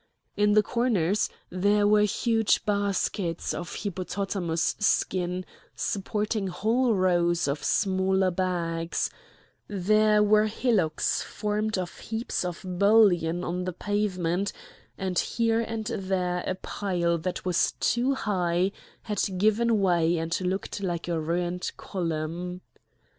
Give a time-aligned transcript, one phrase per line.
[0.35, 8.31] In the corners there were huge baskets of hippopotamus skin supporting whole rows of smaller
[8.31, 9.11] bags;
[9.67, 14.51] there were hillocks formed of heaps of bullion on the pavement;
[14.97, 18.71] and here and there a pile that was too high
[19.03, 22.61] had given way and looked like a ruined column.